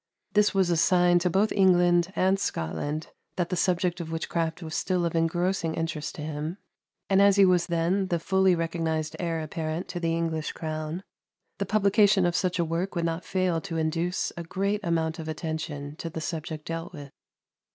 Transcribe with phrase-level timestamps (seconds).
[0.33, 4.73] This was a sign to both England and Scotland that the subject of witchcraft was
[4.73, 6.57] still of engrossing interest to him;
[7.07, 11.03] and as he was then the fully recognized heir apparent to the English crown,
[11.59, 15.27] the publication of such a work would not fail to induce a great amount of
[15.27, 17.11] attention to the subject dealt with.